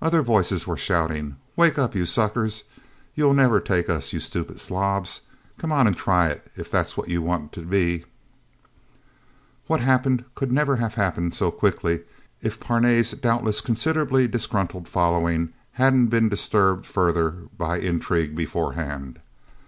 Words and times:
Other 0.00 0.22
voices 0.22 0.68
were 0.68 0.76
shouting. 0.76 1.34
"Wake 1.56 1.80
up, 1.80 1.92
you 1.96 2.06
suckers...! 2.06 2.62
You'll 3.16 3.34
never 3.34 3.58
take 3.58 3.90
us, 3.90 4.12
you 4.12 4.20
stupid 4.20 4.60
slobs...! 4.60 5.22
Come 5.56 5.72
on 5.72 5.88
and 5.88 5.96
try 5.96 6.28
it, 6.28 6.48
if 6.54 6.70
that's 6.70 6.96
what 6.96 7.08
you 7.08 7.22
want 7.22 7.50
to 7.54 7.62
be..." 7.62 8.04
What 9.66 9.80
happened, 9.80 10.24
could 10.36 10.52
never 10.52 10.76
have 10.76 10.94
happened 10.94 11.34
so 11.34 11.50
quickly 11.50 12.02
if 12.40 12.60
Parnay's 12.60 13.10
doubtless 13.10 13.60
considerably 13.60 14.28
disgruntled 14.28 14.86
following 14.86 15.52
hadn't 15.72 16.06
been 16.06 16.28
disturbed 16.28 16.86
further 16.86 17.32
by 17.56 17.78
intrigue 17.80 18.36
beforehand. 18.36 19.18